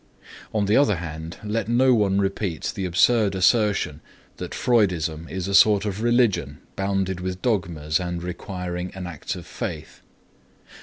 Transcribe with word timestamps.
On 0.51 0.65
the 0.65 0.75
other 0.75 0.95
hand, 0.95 1.37
let 1.43 1.67
no 1.69 1.93
one 1.93 2.17
repeat 2.17 2.71
the 2.73 2.85
absurd 2.85 3.35
assertion 3.35 4.01
that 4.37 4.55
Freudism 4.55 5.29
is 5.29 5.47
a 5.47 5.53
sort 5.53 5.85
of 5.85 6.01
religion 6.01 6.57
bounded 6.75 7.19
with 7.19 7.43
dogmas 7.43 7.99
and 7.99 8.23
requiring 8.23 8.91
an 8.95 9.05
act 9.05 9.35
of 9.35 9.45
faith. 9.45 10.01